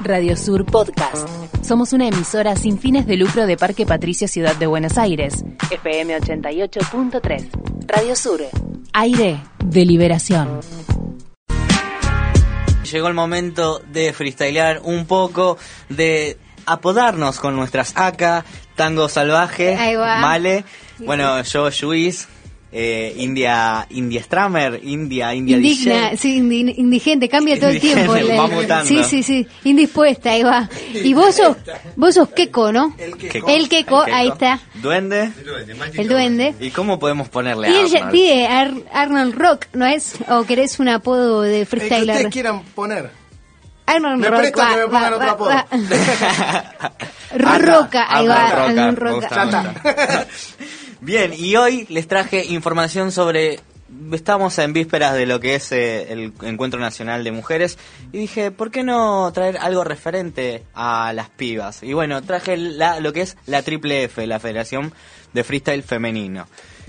[0.00, 1.26] Radio Sur Podcast.
[1.64, 5.46] Somos una emisora sin fines de lucro de Parque Patricio Ciudad de Buenos Aires.
[5.70, 7.48] FM 88.3.
[7.86, 8.42] Radio Sur.
[8.92, 10.60] Aire de liberación.
[12.92, 15.56] Llegó el momento de freestylear un poco,
[15.88, 16.36] de
[16.66, 19.74] apodarnos con nuestras AK, Tango Salvaje.
[19.96, 20.66] Male.
[20.98, 22.28] Bueno, yo, Luis,
[22.72, 26.16] eh, India, India Stramer, India, India Indigna, DJ.
[26.16, 28.34] sí, indi- indigente, cambia todo el Indigente, tiempo.
[28.34, 30.68] la- va sí, sí, sí, indispuesta, ahí va.
[30.92, 31.56] Y vos sos,
[31.94, 32.94] vos sos Keko, ¿no?
[32.96, 33.48] Queco.
[33.48, 35.30] El Keko, ahí está, Duende.
[35.94, 36.54] el duende.
[36.60, 38.10] ¿Y cómo podemos ponerle Y Arnold?
[38.12, 40.14] pide Ar- Arnold Rock, ¿no es?
[40.28, 42.16] ¿O querés un apodo de El que freestyler?
[42.16, 43.10] ustedes quieran poner.
[43.88, 44.38] Arnold Me Rock.
[44.40, 45.48] presta que me pongan va, otro va, apodo.
[45.50, 45.66] va.
[47.58, 49.74] Roca, ahí va, me Roca.
[51.00, 53.60] Bien, y hoy les traje información sobre...
[54.12, 57.78] Estamos en vísperas de lo que es eh, el Encuentro Nacional de Mujeres
[58.12, 61.84] y dije, ¿por qué no traer algo referente a las pibas?
[61.84, 64.92] Y bueno, traje lo que es la Triple F, la Federación
[65.34, 66.48] de Freestyle Femenino.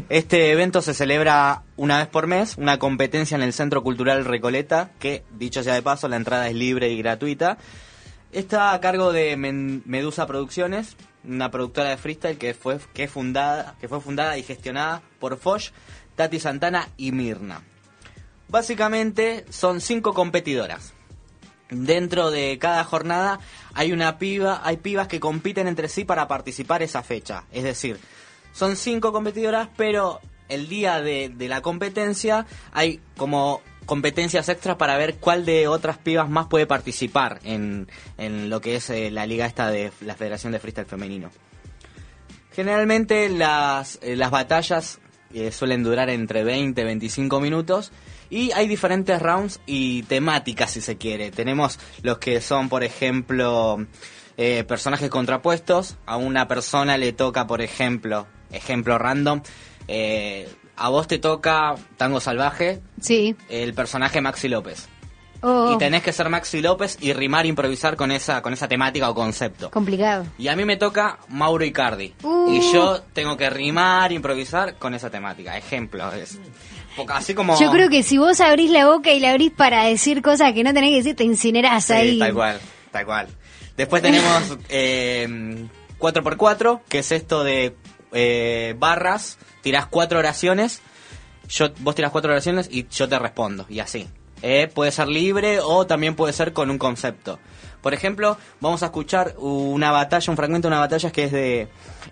[0.10, 4.90] Este evento se celebra una vez por mes, una competencia en el Centro Cultural Recoleta,
[5.00, 7.60] que, dicho sea de paso, la entrada es libre y gratuita.
[8.32, 10.98] Está a cargo de Medusa Producciones,
[11.28, 15.72] una productora de freestyle que fue, que, fundada, que fue fundada y gestionada por Foch,
[16.16, 17.62] Tati Santana y Mirna.
[18.50, 20.94] Básicamente son cinco competidoras.
[21.70, 23.40] Dentro de cada jornada
[23.74, 27.44] hay una piba, hay pibas que compiten entre sí para participar esa fecha.
[27.52, 28.00] Es decir,
[28.54, 34.98] son cinco competidoras, pero el día de, de la competencia hay como competencias extras para
[34.98, 39.26] ver cuál de otras pibas más puede participar en, en lo que es eh, la
[39.26, 41.32] liga esta de la Federación de Freestyle Femenino.
[42.52, 45.00] Generalmente las, eh, las batallas
[45.34, 47.92] eh, suelen durar entre 20 y 25 minutos
[48.30, 51.32] y hay diferentes rounds y temáticas si se quiere.
[51.32, 53.88] Tenemos los que son, por ejemplo,
[54.36, 55.96] personajes contrapuestos.
[56.06, 59.42] A una persona le toca, por ejemplo, ejemplo random,
[60.78, 63.36] a vos te toca Tango Salvaje, Sí.
[63.50, 64.88] el personaje Maxi López.
[65.42, 69.08] Oh, Y tenés que ser Maxi López y rimar, improvisar con esa, con esa temática
[69.10, 69.70] o concepto.
[69.70, 70.26] complicado.
[70.40, 72.14] Y a mí me toca Mauro Icardi.
[72.24, 72.52] Uh.
[72.54, 75.56] Y yo tengo que rimar, improvisar con esa temática.
[75.56, 76.12] Ejemplo.
[76.14, 76.40] Es,
[77.10, 77.60] así como...
[77.60, 80.64] Yo creo que si vos abrís la boca y la abrís para decir cosas que
[80.64, 82.18] no tenés que decir, te incinerás Sí, ahí.
[82.20, 82.60] tal cual,
[82.92, 83.28] tal cual.
[83.78, 85.68] Después tenemos eh,
[86.00, 87.76] 4x4, que es esto de
[88.12, 89.38] eh, barras.
[89.62, 90.82] Tirás cuatro oraciones.
[91.50, 93.66] Yo, vos tirás cuatro oraciones y yo te respondo.
[93.70, 94.08] Y así.
[94.42, 97.40] Eh, puede ser libre o también puede ser con un concepto.
[97.82, 101.70] Por ejemplo, vamos a escuchar una batalla, un fragmento de una batalla que es de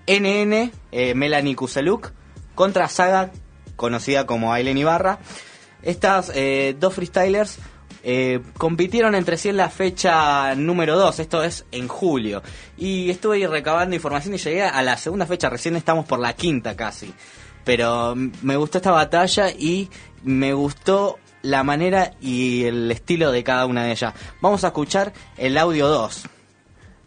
[0.08, 2.12] NN, eh, Melanie Kuseluk,
[2.56, 3.32] contra Saga,
[3.76, 5.20] conocida como Aileen Ibarra.
[5.84, 6.32] Estas
[6.80, 7.60] dos freestylers
[8.08, 12.44] eh, compitieron entre sí en la fecha número 2, esto es en julio.
[12.78, 16.76] Y estuve recabando información y llegué a la segunda fecha, recién estamos por la quinta
[16.76, 17.12] casi.
[17.64, 19.90] Pero me gustó esta batalla y
[20.24, 24.14] me gustó la manera y el estilo de cada una de ellas.
[24.40, 26.28] Vamos a escuchar el audio 2.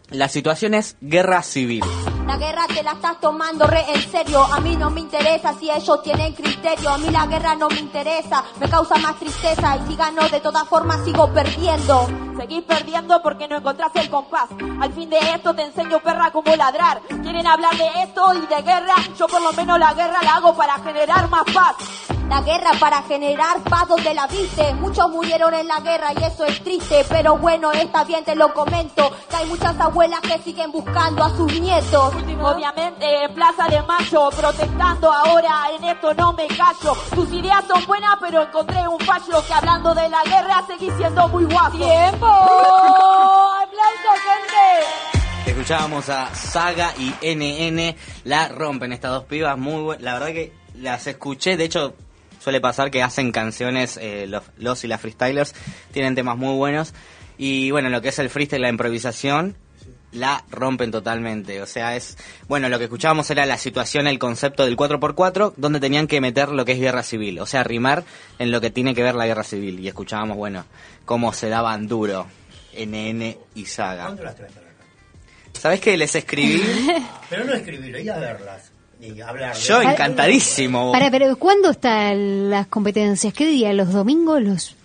[0.09, 1.83] La situación es guerra civil.
[2.29, 4.43] La guerra te la estás tomando re en serio.
[4.43, 6.91] A mí no me interesa si ellos tienen criterio.
[6.91, 8.43] A mí la guerra no me interesa.
[8.59, 9.77] Me causa más tristeza.
[9.77, 12.05] Y si gano, de todas formas sigo perdiendo.
[12.37, 14.47] Seguís perdiendo porque no encontraste el compás.
[14.79, 17.01] Al fin de esto te enseño, perra, cómo ladrar.
[17.07, 18.93] Quieren hablar de esto y de guerra.
[19.17, 22.18] Yo por lo menos la guerra la hago para generar más paz.
[22.29, 24.73] La guerra para generar paz donde la viste.
[24.75, 27.03] Muchos murieron en la guerra y eso es triste.
[27.09, 29.11] Pero bueno, está bien, te lo comento.
[29.29, 32.13] Que hay muchas abuelas que siguen buscando a sus nietos.
[32.41, 36.93] Obviamente, en Plaza de Mayo, protestando ahora, en esto no me callo.
[37.15, 41.27] Tus ideas son buenas, pero encontré un fallo que hablando de la guerra seguís siendo
[41.29, 41.77] muy guapo.
[41.77, 42.27] ¡Tiempo!
[42.27, 45.51] ¡Aplauso, gente!
[45.51, 50.53] Escuchábamos a Saga y NN, la rompen estas dos pibas, muy bu- La verdad que
[50.75, 51.93] las escuché, de hecho
[52.39, 55.53] suele pasar que hacen canciones, eh, los, los y las freestylers
[55.91, 56.93] tienen temas muy buenos.
[57.37, 59.55] Y bueno, lo que es el freestyle, la improvisación,
[60.11, 61.61] la rompen totalmente.
[61.61, 62.17] O sea, es.
[62.47, 66.49] Bueno, lo que escuchábamos era la situación, el concepto del 4x4, donde tenían que meter
[66.49, 67.39] lo que es guerra civil.
[67.39, 68.03] O sea, rimar
[68.39, 69.79] en lo que tiene que ver la guerra civil.
[69.79, 70.65] Y escuchábamos, bueno,
[71.05, 72.27] cómo se daban duro
[72.77, 74.05] NN y Saga.
[74.05, 74.83] ¿Cuándo las traes para acá?
[75.53, 76.61] ¿Sabes que les escribí?
[77.29, 79.55] Pero no escribir, ir a verlas y hablar.
[79.55, 80.91] de- Yo encantadísimo.
[80.91, 83.33] Para, pero ¿cuándo están las competencias?
[83.33, 83.71] ¿Qué día?
[83.73, 84.41] ¿Los domingos?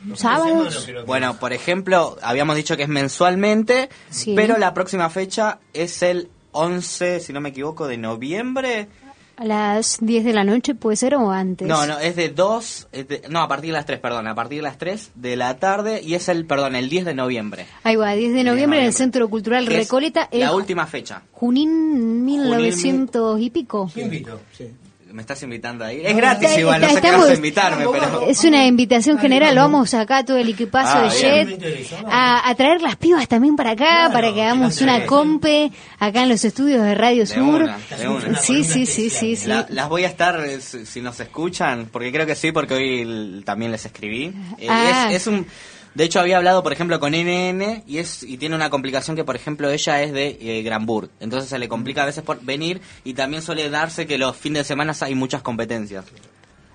[0.07, 0.89] ¿Los sábados?
[1.07, 4.35] Bueno, por ejemplo, habíamos dicho que es mensualmente, Sí.
[4.37, 8.89] pero la próxima fecha es el 11, si no me equivoco, de noviembre.
[9.37, 11.67] A las 10 de la noche puede ser o antes.
[11.67, 12.89] No, no, es de 2,
[13.31, 16.01] no, a partir de las 3, perdón, a partir de las 3 de la tarde
[16.03, 17.67] y es el, perdón, el 10 de noviembre.
[17.83, 20.29] Ahí va, 10 de noviembre en el Centro Cultural que es Recoleta.
[20.33, 21.23] La última fecha.
[21.33, 23.91] Junín 1900 y pico.
[23.97, 24.71] Invito, sí.
[25.15, 26.03] Me estás invitando ahí.
[26.05, 28.21] Es gratis Está- igual, no sé está- qué vas a estamos- invitarme, pero...
[28.29, 31.59] Es una invitación general, vamos acá todo el equipazo Ah, de bien.
[31.61, 35.71] Jet a, a traer las pibas también para acá, para que hagamos una compe
[36.01, 37.63] acá en los estudios de Radio De Sur.
[37.63, 38.39] una, de una.
[38.41, 39.47] Sí, sí, sí, sí, sí.
[39.47, 42.75] La- las voy a estar, eh, si si nos escuchan, porque creo que sí, porque
[42.75, 44.33] hoy también les escribí.
[44.59, 45.07] Eh, Ah.
[45.11, 45.47] es, es un,
[45.95, 49.23] de hecho, había hablado, por ejemplo, con NN y es y tiene una complicación que,
[49.23, 51.11] por ejemplo, ella es de eh, Granburg.
[51.21, 54.61] Entonces se le complica a veces por venir y también suele darse que los fines
[54.61, 56.05] de semana hay muchas competencias.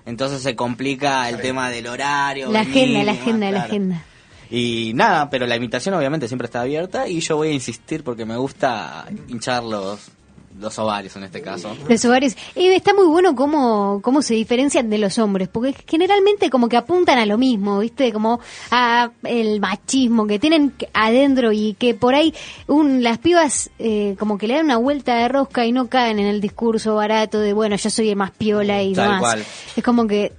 [0.06, 2.50] Entonces se complica el tema del horario.
[2.50, 4.04] La venir agenda, y la demás, agenda, la agenda.
[4.50, 8.24] Y nada, pero la invitación obviamente siempre está abierta y yo voy a insistir porque
[8.24, 10.10] me gusta hinchar los,
[10.58, 11.76] los ovarios en este caso.
[11.88, 12.36] Los ovarios.
[12.54, 16.76] Y está muy bueno cómo, cómo se diferencian de los hombres, porque generalmente como que
[16.76, 18.12] apuntan a lo mismo, ¿viste?
[18.12, 22.34] Como a el machismo que tienen adentro y que por ahí
[22.66, 26.18] un, las pibas eh, como que le dan una vuelta de rosca y no caen
[26.18, 29.20] en el discurso barato de, bueno, yo soy el más piola y Tal demás.
[29.20, 29.44] cual.
[29.76, 30.32] Es como que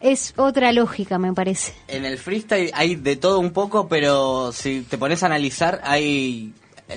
[0.00, 1.74] es otra lógica, me parece.
[1.88, 6.52] En el freestyle hay de todo un poco, pero si te pones a analizar, hay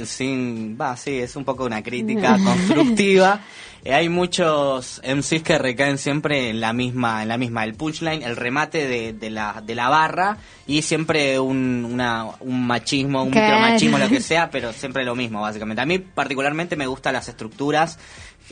[0.06, 3.42] sin, va, sí, es un poco una crítica constructiva.
[3.84, 8.22] Eh, hay muchos MCs que recaen siempre en la misma, en la misma, el punchline,
[8.24, 13.32] el remate de, de la, de la barra y siempre un, una, un machismo, un
[13.32, 13.56] Claro.
[13.58, 15.82] micromachismo, lo que sea, pero siempre lo mismo, básicamente.
[15.82, 17.98] A mí particularmente me gustan las estructuras,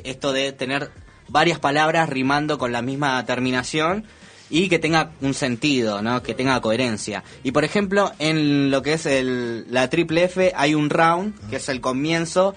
[0.04, 0.90] esto de tener
[1.28, 4.06] varias palabras rimando con la misma terminación
[4.50, 6.24] y que tenga un sentido, ¿no?
[6.24, 7.24] Que tenga coherencia.
[7.44, 11.58] Y por ejemplo, en lo que es el, la triple F hay un round, que
[11.58, 12.56] es el comienzo,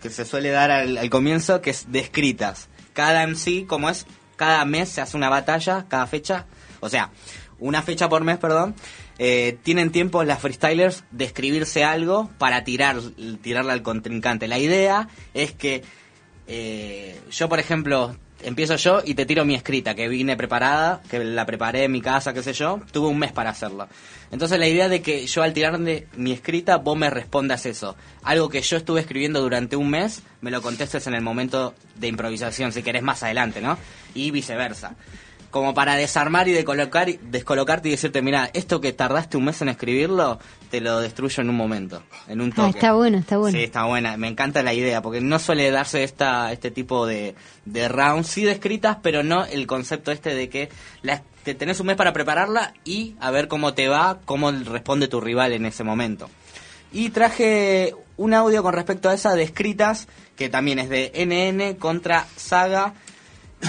[0.00, 2.68] que se suele dar al, comienzo, que es de escritas.
[2.92, 4.06] Cada MC, como es,
[4.36, 6.46] cada mes se hace una batalla, cada fecha,
[6.80, 7.10] o sea,
[7.58, 8.74] una fecha por mes, perdón.
[9.18, 13.00] eh, tienen tiempo las freestylers de escribirse algo para tirar,
[13.40, 14.48] tirarle al contrincante.
[14.48, 15.82] La idea es que
[16.48, 21.22] eh, yo, por ejemplo, empiezo yo y te tiro mi escrita, que vine preparada, que
[21.22, 23.88] la preparé en mi casa, qué sé yo, tuve un mes para hacerlo.
[24.30, 27.96] Entonces la idea de que yo al tirarme mi escrita, vos me respondas eso.
[28.22, 32.08] Algo que yo estuve escribiendo durante un mes, me lo contestes en el momento de
[32.08, 33.78] improvisación, si querés más adelante, ¿no?
[34.14, 34.96] Y viceversa.
[35.52, 39.68] Como para desarmar y decolocar, descolocarte y decirte, mira, esto que tardaste un mes en
[39.68, 40.40] escribirlo,
[40.70, 42.62] te lo destruyo en un momento, en un toque.
[42.62, 43.56] Ah, está bueno, está bueno.
[43.56, 44.16] Sí, está buena.
[44.16, 48.42] Me encanta la idea, porque no suele darse esta, este tipo de, de rounds, sí
[48.42, 50.68] descritas, pero no el concepto este de que
[51.02, 55.06] la, te tenés un mes para prepararla y a ver cómo te va, cómo responde
[55.06, 56.28] tu rival en ese momento.
[56.92, 61.78] Y traje un audio con respecto a esa de escritas, que también es de NN
[61.78, 62.94] contra Saga,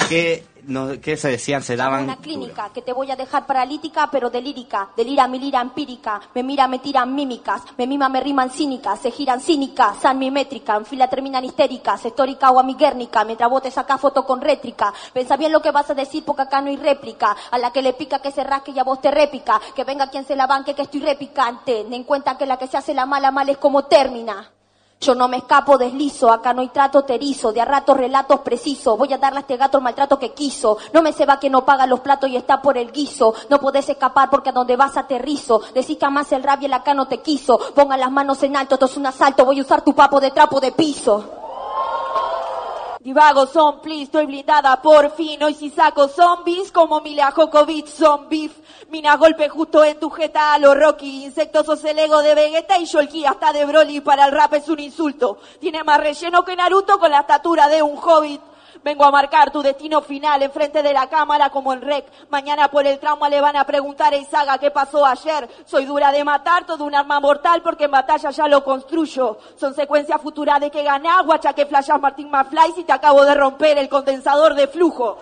[0.09, 2.05] que, no, que se decían, se daban...
[2.05, 4.89] Una clínica que te voy a dejar paralítica, pero delírica.
[4.95, 6.21] Delira mi lira empírica.
[6.33, 7.61] Me mira, me tiran mímicas.
[7.77, 8.99] Me mima, me riman cínicas.
[8.99, 10.75] Se giran cínicas, san mimétrica.
[10.75, 12.05] En fila terminan histéricas.
[12.05, 13.23] Histórica o amiguérnica.
[13.25, 14.93] Mientras vos te sacas foto con rétrica.
[15.13, 17.35] Pensa bien lo que vas a decir porque acá no hay réplica.
[17.51, 19.59] A la que le pica que se rasque y a vos te réplica.
[19.75, 21.73] Que venga quien se la banque que estoy repicante.
[21.73, 24.51] Ten en cuenta que la que se hace la mala mal es como termina.
[25.03, 28.97] Yo no me escapo, deslizo, acá no hay trato terizo, de a ratos relatos precisos,
[28.97, 31.49] voy a darle a este gato el maltrato que quiso, no me se va que
[31.49, 34.77] no paga los platos y está por el guiso, no podés escapar porque a donde
[34.77, 38.11] vas aterrizo, decís que amas el rap y el acá no te quiso, pongan las
[38.13, 40.71] manos en alto, esto es un asalto, voy a usar tu papo de trapo de
[40.71, 41.42] piso.
[43.03, 43.45] Divago
[43.81, 45.43] please, estoy blindada por fin.
[45.43, 48.49] Hoy si saco zombies como Mila Jokovic, zombie.
[48.89, 51.25] Mina golpe justo en tu jeta a lo Rocky.
[51.25, 53.99] Insectos sos el ego de Vegeta y Yolki hasta de Broly.
[53.99, 55.39] Para el rap es un insulto.
[55.59, 58.39] Tiene más relleno que Naruto con la estatura de un hobbit.
[58.83, 62.05] Vengo a marcar tu destino final enfrente de la cámara como el rec.
[62.29, 65.49] Mañana por el trauma le van a preguntar a Isaga qué pasó ayer.
[65.65, 69.37] Soy dura de matar, todo un arma mortal porque en batalla ya lo construyo.
[69.55, 73.33] Son secuencias futuras de que ganás, guacha que flashas Martín McFly si te acabo de
[73.35, 75.17] romper el condensador de flujo.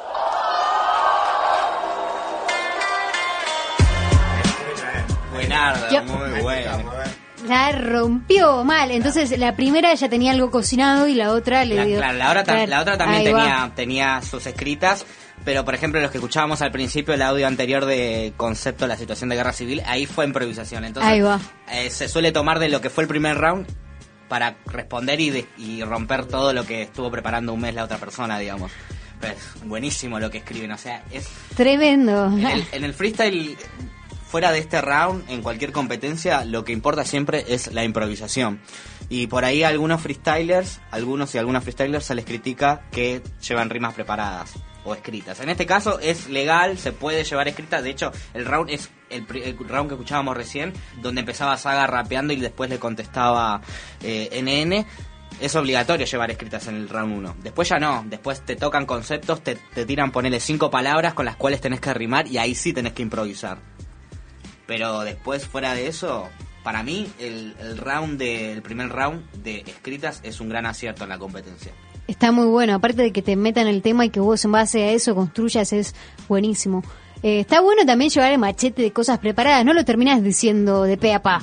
[5.33, 7.00] Buenarda, muy bueno.
[7.47, 8.91] La rompió mal.
[8.91, 11.97] Entonces, la primera ya tenía algo cocinado y la otra le La, dio.
[11.97, 15.05] claro, la, otra, la también tenía, tenía sus escritas,
[15.43, 18.97] pero por ejemplo los que escuchábamos al principio, el audio anterior de concepto de la
[18.97, 20.85] situación de guerra civil, ahí fue improvisación.
[20.85, 21.39] Entonces Ahí va.
[21.71, 23.65] eh, se suele tomar de lo que fue el primer round
[24.29, 27.97] para responder y, de- y romper todo lo que estuvo preparando un mes la otra
[27.97, 28.71] persona, digamos.
[29.19, 32.25] Pero es buenísimo lo que escriben, o sea, es Tremendo.
[32.27, 33.57] en el, en el freestyle
[34.31, 38.61] fuera de este round, en cualquier competencia, lo que importa siempre es la improvisación.
[39.09, 43.93] Y por ahí algunos freestylers, algunos y algunas freestylers se les critica que llevan rimas
[43.93, 44.53] preparadas
[44.85, 45.41] o escritas.
[45.41, 47.83] En este caso es legal, se puede llevar escritas.
[47.83, 50.71] De hecho, el round es el, round que escuchábamos recién,
[51.01, 53.59] donde empezaba Saga rapeando y después le contestaba
[54.01, 54.85] eh, NN.
[55.41, 57.35] Es obligatorio llevar escritas en el round 1.
[57.43, 58.05] Después ya no.
[58.07, 61.93] Después te tocan conceptos, te, te tiran, ponele cinco palabras con las cuales tenés que
[61.93, 63.57] rimar y ahí sí tenés que improvisar.
[64.71, 66.29] Pero después, fuera de eso,
[66.63, 71.03] para mí, el, el round de, el primer round de escritas es un gran acierto
[71.03, 71.73] en la competencia.
[72.07, 74.81] Está muy bueno, aparte de que te metan el tema y que vos en base
[74.85, 75.93] a eso construyas, es
[76.29, 76.85] buenísimo.
[77.21, 80.95] Eh, está bueno también llevar el machete de cosas preparadas, no lo terminas diciendo de
[80.95, 81.41] pe a pa.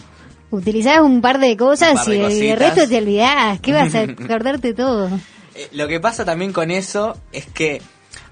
[0.50, 4.00] Utilizás un par de cosas par de y el resto te olvidás, que vas a
[4.24, 5.10] acordarte todo.
[5.54, 7.82] Eh, lo que pasa también con eso es que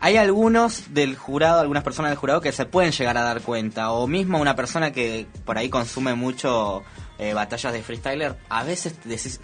[0.00, 3.90] hay algunos del jurado, algunas personas del jurado que se pueden llegar a dar cuenta,
[3.92, 6.82] o mismo una persona que por ahí consume mucho
[7.18, 9.40] eh, batallas de freestyler, a veces te decís,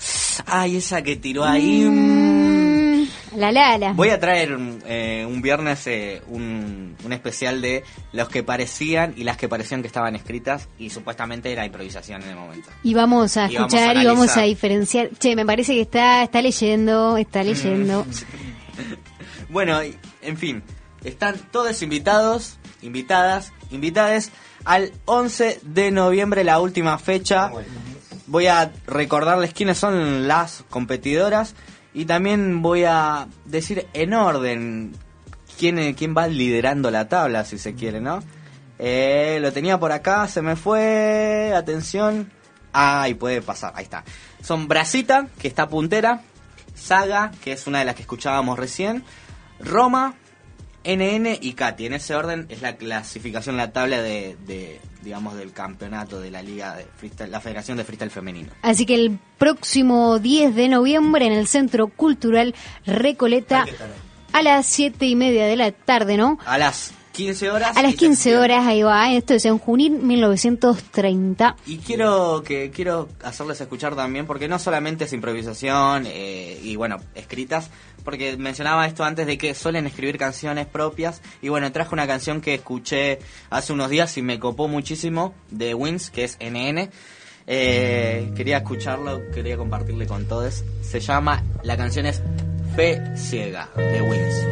[0.46, 1.84] ay, esa que tiró ahí.
[1.88, 2.82] mm".
[3.02, 3.92] Mm, la la la.
[3.94, 9.14] Voy a traer un, eh, un viernes eh, un, un especial de los que parecían
[9.16, 12.68] y las que parecían que estaban escritas y supuestamente era improvisación en el momento.
[12.82, 15.10] Y vamos a Y vamos escuchar a y vamos a diferenciar.
[15.18, 17.18] Che, me parece que está, está leyendo, Mm.
[17.18, 18.06] está leyendo.
[19.52, 19.78] Bueno,
[20.22, 20.62] en fin,
[21.04, 24.32] están todos invitados, invitadas, invitades
[24.64, 27.52] al 11 de noviembre, la última fecha.
[28.28, 31.54] Voy a recordarles quiénes son las competidoras
[31.92, 34.92] y también voy a decir en orden
[35.58, 38.22] quién, quién va liderando la tabla, si se quiere, ¿no?
[38.78, 42.32] Eh, lo tenía por acá, se me fue, atención.
[42.72, 44.02] Ay, puede pasar, ahí está.
[44.42, 46.22] Son Brasita, que está puntera,
[46.74, 49.04] Saga, que es una de las que escuchábamos recién,
[49.62, 50.14] Roma,
[50.84, 51.86] NN y Katy.
[51.86, 56.42] En ese orden es la clasificación, la tabla de, de, digamos, del campeonato de la
[56.42, 58.52] liga de freestyle, la Federación de Freestyle Femenino.
[58.62, 62.54] Así que el próximo 10 de noviembre en el Centro Cultural
[62.86, 63.64] Recoleta
[64.32, 66.38] a las 7 y media de la tarde, ¿no?
[66.46, 67.76] A las 15 horas.
[67.76, 69.12] A las y 15 se- horas, ahí va.
[69.12, 71.56] Esto es en Junín 1930.
[71.66, 76.98] Y quiero que quiero hacerles escuchar también, porque no solamente es improvisación eh, y bueno,
[77.14, 77.70] escritas,
[78.04, 81.20] porque mencionaba esto antes de que suelen escribir canciones propias.
[81.40, 83.18] Y bueno, traje una canción que escuché
[83.50, 86.90] hace unos días y me copó muchísimo de Wins, que es NN.
[87.46, 90.64] Eh, quería escucharlo, quería compartirle con todos.
[90.82, 92.22] Se llama, la canción es
[92.76, 94.46] Fe Ciega de Wins.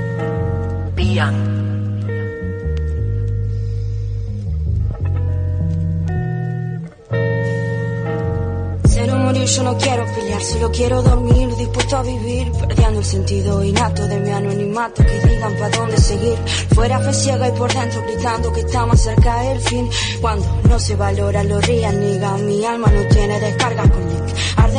[9.00, 13.64] Cero morir, yo no quiero pelear, solo quiero dormir, dispuesto a vivir, perdiendo el sentido
[13.64, 16.36] innato de mi anonimato, que digan para dónde seguir.
[16.74, 19.88] Fuera fe ciega y por dentro gritando que estamos cerca del fin.
[20.20, 24.09] Cuando no se valora lo rían, niga, mi alma no tiene descargas con